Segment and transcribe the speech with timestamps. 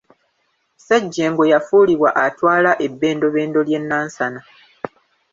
[0.77, 4.41] Ssejengo yafuulibwa atwala ebbendebendo ly’e Nansana.